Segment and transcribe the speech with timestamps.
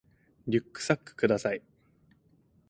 [0.47, 1.61] リュックサックください